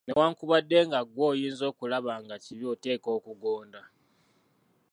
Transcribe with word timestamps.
Newankubadde 0.07 0.77
nga 0.87 0.99
ggwe 1.05 1.23
oyinza 1.31 1.63
okulaba 1.71 2.13
nga 2.23 2.35
kibi 2.43 2.65
oteekwa 2.73 3.09
okugonda. 3.17 3.81